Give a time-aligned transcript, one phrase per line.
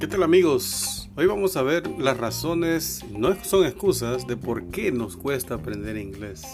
[0.00, 1.10] ¿Qué tal amigos?
[1.16, 5.98] Hoy vamos a ver las razones, no son excusas, de por qué nos cuesta aprender
[5.98, 6.44] inglés.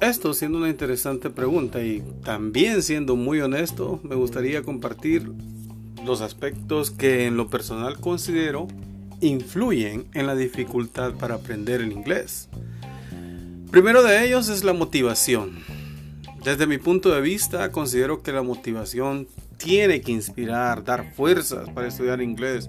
[0.00, 5.30] Esto siendo una interesante pregunta y también siendo muy honesto, me gustaría compartir
[6.04, 8.68] los aspectos que en lo personal considero
[9.20, 12.48] influyen en la dificultad para aprender el inglés.
[13.70, 15.73] Primero de ellos es la motivación.
[16.44, 19.26] Desde mi punto de vista, considero que la motivación
[19.56, 22.68] tiene que inspirar, dar fuerzas para estudiar inglés.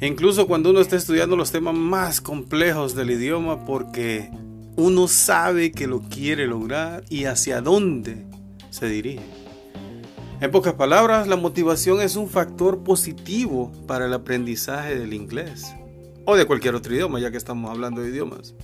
[0.00, 4.30] incluso cuando uno está estudiando los temas más complejos del idioma porque
[4.76, 8.24] uno sabe que lo quiere lograr y hacia dónde
[8.70, 9.26] se dirige.
[10.40, 15.66] En pocas palabras, la motivación es un factor positivo para el aprendizaje del inglés
[16.24, 18.54] o de cualquier otro idioma, ya que estamos hablando de idiomas.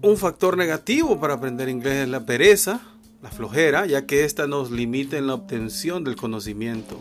[0.00, 2.80] Un factor negativo para aprender inglés es la pereza,
[3.20, 7.00] la flojera, ya que ésta nos limita en la obtención del conocimiento.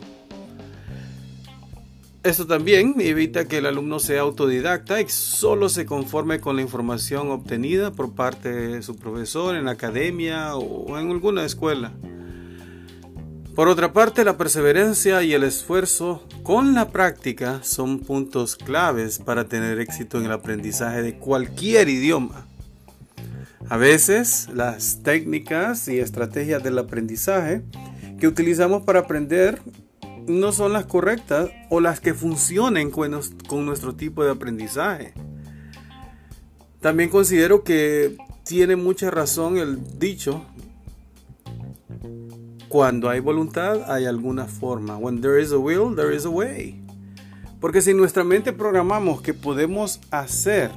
[2.23, 7.29] Esto también evita que el alumno sea autodidacta y solo se conforme con la información
[7.29, 11.93] obtenida por parte de su profesor en la academia o en alguna escuela.
[13.53, 19.45] Por otra parte, la perseverancia y el esfuerzo con la práctica son puntos claves para
[19.47, 22.46] tener éxito en el aprendizaje de cualquier idioma.
[23.69, 27.63] A veces, las técnicas y estrategias del aprendizaje
[28.17, 29.61] que utilizamos para aprender
[30.25, 33.11] no son las correctas o las que funcionen con,
[33.65, 35.13] nuestro tipo de aprendizaje.
[36.79, 40.45] También considero que tiene mucha razón el dicho,
[42.69, 44.97] cuando hay voluntad hay alguna forma.
[44.97, 46.81] When there is a will, there is a way.
[47.59, 50.71] Porque si nuestra mente programamos que podemos hacer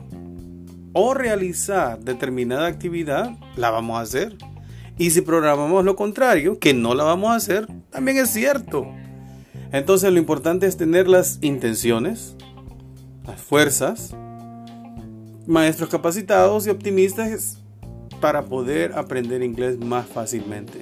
[0.93, 4.37] o realizar determinada actividad, la vamos a hacer.
[4.99, 8.87] Y si programamos lo contrario, que no la vamos a hacer, también es cierto.
[9.73, 12.37] Entonces lo importante es tener las intenciones,
[13.27, 14.15] las fuerzas,
[15.47, 17.59] maestros capacitados y optimistas
[18.21, 20.81] para poder aprender inglés más fácilmente.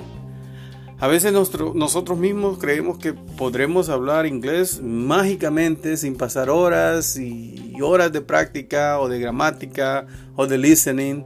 [0.98, 8.12] A veces nosotros mismos creemos que podremos hablar inglés mágicamente sin pasar horas y horas
[8.12, 10.06] de práctica o de gramática
[10.36, 11.24] o de listening.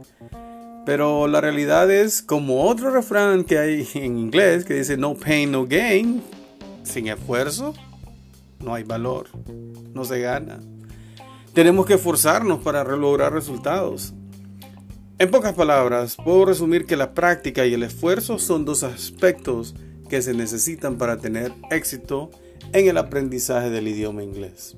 [0.85, 5.51] Pero la realidad es como otro refrán que hay en inglés que dice no pain,
[5.51, 6.21] no gain.
[6.83, 7.73] Sin esfuerzo,
[8.59, 9.27] no hay valor,
[9.93, 10.59] no se gana.
[11.53, 14.13] Tenemos que esforzarnos para lograr resultados.
[15.19, 19.75] En pocas palabras, puedo resumir que la práctica y el esfuerzo son dos aspectos
[20.09, 22.31] que se necesitan para tener éxito
[22.73, 24.75] en el aprendizaje del idioma inglés.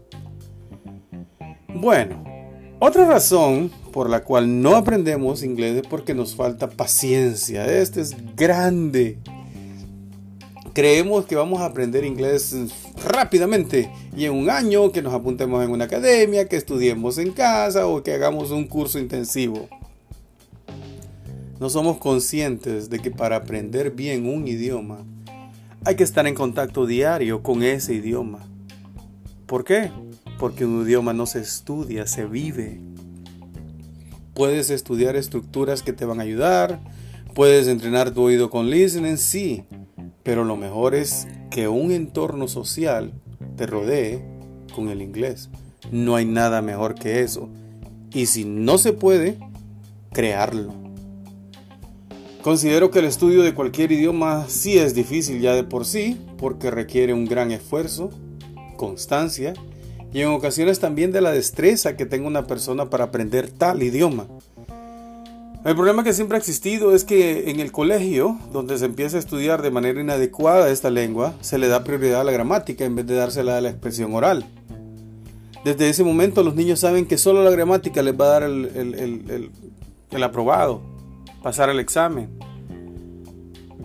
[1.76, 2.24] Bueno,
[2.80, 7.66] otra razón por la cual no aprendemos inglés es porque nos falta paciencia.
[7.66, 9.20] Este es grande
[10.76, 12.54] creemos que vamos a aprender inglés
[13.06, 17.88] rápidamente y en un año que nos apuntemos en una academia, que estudiemos en casa
[17.88, 19.70] o que hagamos un curso intensivo.
[21.62, 25.06] No somos conscientes de que para aprender bien un idioma
[25.86, 28.46] hay que estar en contacto diario con ese idioma.
[29.46, 29.92] ¿Por qué?
[30.40, 32.80] Porque un idioma no se estudia, se vive.
[34.34, 36.82] Puedes estudiar estructuras que te van a ayudar,
[37.34, 39.64] puedes entrenar tu oído con listening, sí,
[40.24, 43.14] pero lo mejor es que un entorno social
[43.56, 44.26] te rodee
[44.74, 45.50] con el inglés.
[45.92, 47.50] No hay nada mejor que eso.
[48.12, 49.38] Y si no se puede,
[50.12, 50.74] crearlo.
[52.42, 56.72] Considero que el estudio de cualquier idioma sí es difícil ya de por sí, porque
[56.72, 58.12] requiere un gran esfuerzo,
[58.78, 59.54] constancia
[60.16, 64.28] y en ocasiones también de la destreza que tenga una persona para aprender tal idioma.
[65.66, 69.20] El problema que siempre ha existido es que en el colegio, donde se empieza a
[69.20, 73.06] estudiar de manera inadecuada esta lengua, se le da prioridad a la gramática en vez
[73.08, 74.46] de dársela a la expresión oral.
[75.66, 79.52] Desde ese momento los niños saben que solo la gramática les va a dar el,
[80.24, 80.82] aprobado,
[81.44, 82.30] pasar el examen.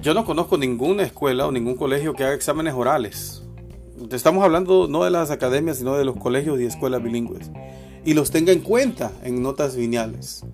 [0.01, 3.40] Yo no conozco ninguna escuela o ningún colegio que haga exámenes orales.
[4.11, 7.51] Estamos hablando no de las academias, sino de los colegios y escuelas bilingües.
[8.05, 10.45] Y los tenga en cuenta en notas lineales.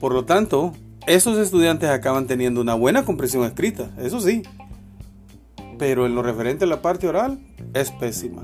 [0.00, 0.72] Por lo tanto,
[1.06, 4.42] esos estudiantes acaban teniendo una buena comprensión escrita, eso sí.
[5.78, 7.38] Pero en lo referente a la parte oral,
[7.74, 8.42] es pésima.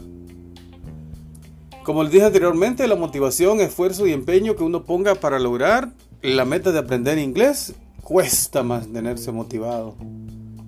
[1.83, 5.91] Como les dije anteriormente, la motivación, esfuerzo y empeño que uno ponga para lograr
[6.23, 9.97] la meta de aprender inglés cuesta mantenerse motivado.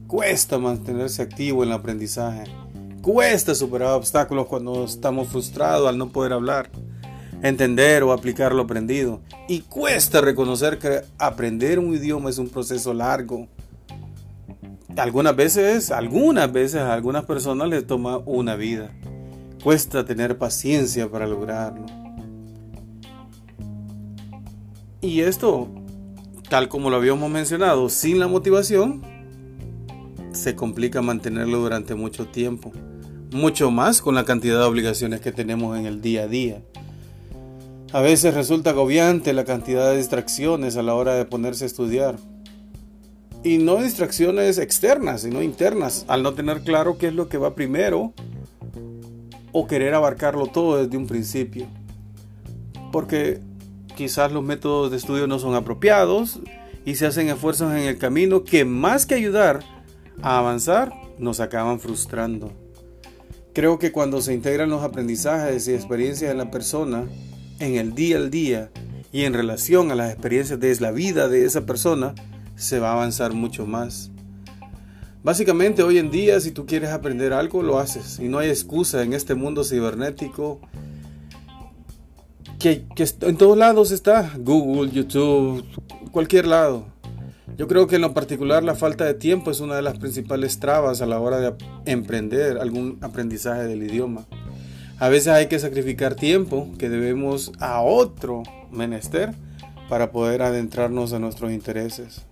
[0.07, 2.45] Cuesta mantenerse activo en el aprendizaje.
[3.03, 6.71] Cuesta superar obstáculos cuando estamos frustrados al no poder hablar.
[7.43, 9.21] entender o aplicar lo aprendido.
[9.49, 13.49] Y cuesta reconocer que aprender un idioma es un proceso largo.
[14.97, 18.93] Algunas veces, algunas veces a algunas personas les toma una vida.
[19.65, 21.85] Cuesta tener paciencia para lograrlo.
[25.01, 25.69] Y esto,
[26.49, 29.03] tal como lo habíamos mencionado, sin la motivación,
[30.43, 32.73] se complica mantenerlo durante mucho tiempo.
[33.31, 36.63] Mucho más con la cantidad de obligaciones que tenemos en el día a día.
[37.93, 42.17] A veces resulta agobiante la cantidad de distracciones a la hora de ponerse a estudiar.
[43.45, 47.55] Y no distracciones externas, sino internas, al no tener claro qué es lo que va
[47.55, 48.13] primero
[49.53, 51.67] o querer abarcarlo todo desde un principio.
[52.91, 53.41] Porque
[53.97, 56.41] quizás los métodos de estudio no son apropiados
[56.85, 59.61] y se hacen esfuerzos en el camino que más que ayudar
[60.21, 62.53] a avanzar, nos acaban frustrando.
[63.55, 67.07] Creo que cuando se integran los aprendizajes y experiencias en la persona,
[67.59, 68.71] en el día al día
[69.13, 72.15] y en relación a las experiencias de la vida de esa persona,
[72.57, 74.11] se va a avanzar mucho más.
[75.23, 79.03] Básicamente hoy en día si tú quieres aprender algo lo haces y no hay excusa
[79.03, 80.61] en este mundo cibernético
[82.59, 82.87] que
[83.23, 85.65] en todos lados está Google, YouTube,
[86.13, 86.92] cualquier lado.
[87.57, 90.59] Yo creo que en lo particular la falta de tiempo es una de las principales
[90.59, 91.55] trabas a la hora de
[91.85, 94.27] emprender algún aprendizaje del idioma.
[94.99, 99.35] A veces hay que sacrificar tiempo que debemos a otro menester
[99.89, 102.23] para poder adentrarnos a nuestros intereses.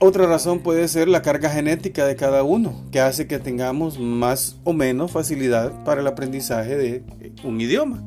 [0.00, 4.56] Otra razón puede ser la carga genética de cada uno, que hace que tengamos más
[4.64, 7.04] o menos facilidad para el aprendizaje de
[7.44, 8.02] un idioma.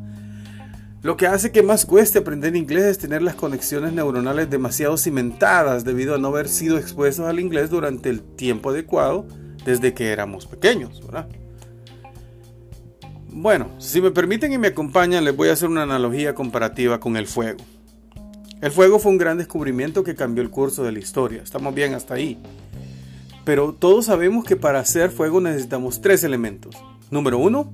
[1.05, 5.85] Lo que hace que más cueste aprender inglés es tener las conexiones neuronales demasiado cimentadas
[5.85, 9.27] debido a no haber sido expuestos al inglés durante el tiempo adecuado
[9.63, 11.27] desde que éramos pequeños, ¿verdad?
[13.27, 17.17] Bueno, si me permiten y me acompañan, les voy a hacer una analogía comparativa con
[17.17, 17.59] el fuego.
[18.61, 21.43] El fuego fue un gran descubrimiento que cambió el curso de la historia.
[21.43, 22.39] Estamos bien hasta ahí.
[23.43, 26.75] Pero todos sabemos que para hacer fuego necesitamos tres elementos.
[27.11, 27.71] Número uno,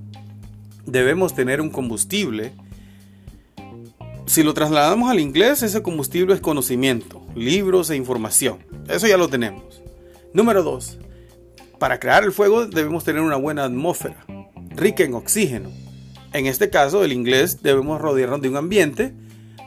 [0.84, 2.52] debemos tener un combustible.
[4.26, 8.58] Si lo trasladamos al inglés, ese combustible es conocimiento, libros e información.
[8.88, 9.82] Eso ya lo tenemos.
[10.32, 10.98] Número dos,
[11.78, 14.24] para crear el fuego debemos tener una buena atmósfera
[14.76, 15.70] rica en oxígeno.
[16.32, 19.12] En este caso, el inglés debemos rodearnos de un ambiente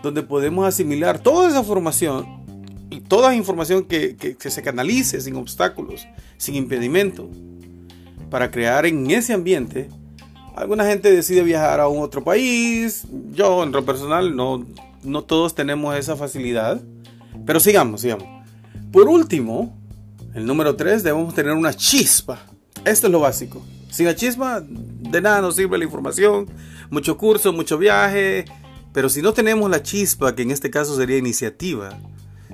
[0.02, 2.26] donde podemos asimilar toda esa formación
[2.90, 6.08] y toda información que, que, se canalice sin obstáculos,
[6.38, 7.30] sin impedimento,
[8.30, 9.90] para crear en ese ambiente.
[10.56, 13.06] Alguna gente decide viajar a un otro país.
[13.34, 14.66] Yo, en lo personal, no,
[15.04, 16.82] no todos tenemos esa facilidad.
[17.46, 18.26] Pero sigamos, sigamos.
[18.92, 19.78] Por último,
[20.34, 22.40] el número 3, debemos tener una chispa.
[22.86, 23.62] Esto es lo básico.
[23.90, 26.48] Sin la chispa, de nada nos sirve la información,
[26.90, 28.46] mucho curso, mucho viaje,
[28.94, 31.98] pero si no tenemos la chispa, que en este caso sería iniciativa,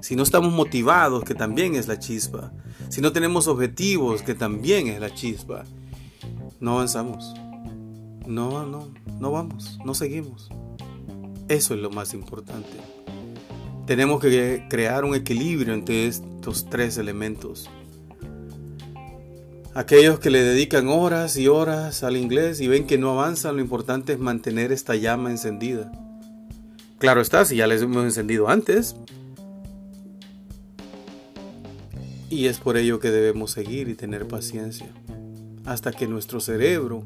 [0.01, 2.51] si no estamos motivados, que también es la chispa,
[2.89, 5.63] si no tenemos objetivos, que también es la chispa,
[6.59, 7.33] no avanzamos.
[8.28, 10.50] No, no, no vamos, no seguimos.
[11.48, 12.70] Eso es lo más importante.
[13.86, 17.70] Tenemos que crear un equilibrio entre estos tres elementos.
[19.74, 23.62] Aquellos que le dedican horas y horas al inglés y ven que no avanzan, lo
[23.62, 25.92] importante es mantener esta llama encendida.
[27.00, 28.96] Claro está, si ya les hemos encendido antes.
[32.30, 34.90] Y es por ello que debemos seguir y tener paciencia.
[35.66, 37.04] Hasta que nuestro cerebro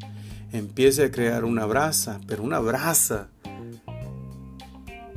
[0.52, 3.30] empiece a crear una brasa, pero una brasa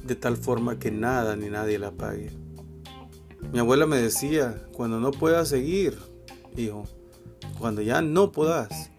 [0.04, 2.30] de tal forma que nada ni nadie la apague.
[3.52, 5.99] Mi abuela me decía, cuando no pueda seguir,
[6.56, 6.85] hijo,
[7.58, 8.90] cuando ya no puedas,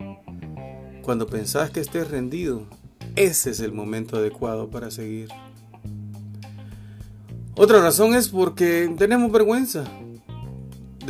[1.01, 2.67] cuando pensás que estés rendido,
[3.15, 5.29] ese es el momento adecuado para seguir.
[7.55, 9.83] Otra razón es porque tenemos vergüenza.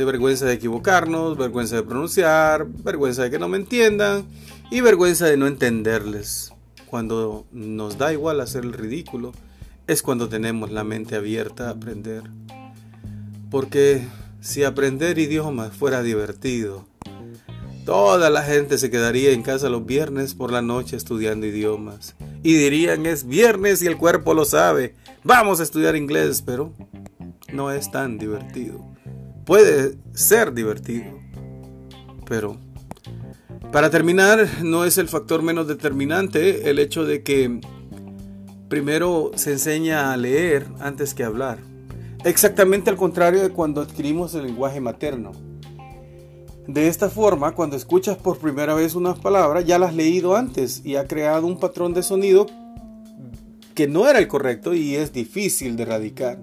[0.00, 4.24] De vergüenza de equivocarnos, vergüenza de pronunciar, vergüenza de que no me entiendan
[4.70, 6.54] y vergüenza de no entenderles.
[6.86, 9.32] Cuando nos da igual hacer el ridículo,
[9.86, 12.22] es cuando tenemos la mente abierta a aprender.
[13.50, 14.08] Porque
[14.40, 16.86] si aprender idiomas fuera divertido,
[17.84, 22.14] Toda la gente se quedaría en casa los viernes por la noche estudiando idiomas.
[22.42, 24.94] Y dirían es viernes y el cuerpo lo sabe.
[25.24, 26.72] Vamos a estudiar inglés, pero
[27.52, 28.84] no es tan divertido.
[29.44, 31.18] Puede ser divertido,
[32.26, 32.56] pero
[33.72, 37.60] para terminar, no es el factor menos determinante el hecho de que
[38.68, 41.58] primero se enseña a leer antes que hablar.
[42.24, 45.30] Exactamente al contrario de cuando adquirimos el lenguaje materno.
[46.66, 50.82] De esta forma, cuando escuchas por primera vez unas palabras, ya las has leído antes
[50.84, 52.46] y ha creado un patrón de sonido
[53.76, 56.38] que no era el correcto y es difícil de erradicar.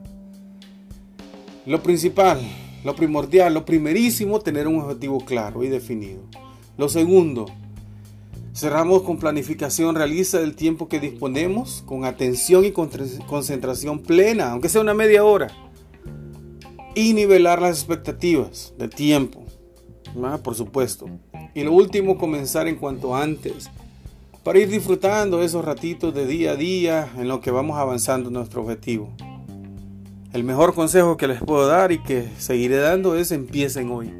[1.65, 2.39] Lo principal,
[2.83, 6.21] lo primordial, lo primerísimo, tener un objetivo claro y definido.
[6.77, 7.47] Lo segundo,
[8.53, 14.81] cerramos con planificación realista del tiempo que disponemos, con atención y concentración plena, aunque sea
[14.81, 15.47] una media hora.
[16.95, 19.43] Y nivelar las expectativas de tiempo,
[20.43, 21.07] por supuesto.
[21.53, 23.69] Y lo último, comenzar en cuanto antes,
[24.43, 28.61] para ir disfrutando esos ratitos de día a día en lo que vamos avanzando nuestro
[28.61, 29.11] objetivo.
[30.37, 34.13] El mejor consejo que les puedo dar y que seguiré dando es empiecen hoy.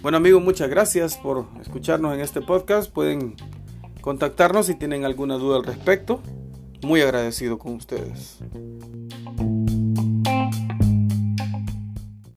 [0.00, 2.92] Bueno amigos, muchas gracias por escucharnos en este podcast.
[2.92, 3.34] Pueden
[4.02, 6.20] contactarnos si tienen alguna duda al respecto.
[6.84, 8.38] Muy agradecido con ustedes.